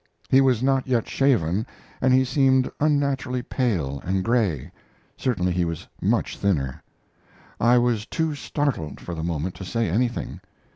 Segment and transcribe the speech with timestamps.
[0.29, 1.67] He was not yet shaven,
[2.01, 4.71] and he seemed unnaturally pale and gray;
[5.15, 6.81] certainly he was much thinner.
[7.59, 10.41] I was too startled, for the moment, to say anything.